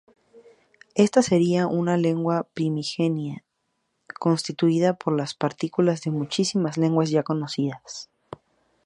[0.95, 3.43] Ésta sería una lengua primigenia
[4.19, 8.09] constituida por las partículas de muchísimas lenguas ya conocidas.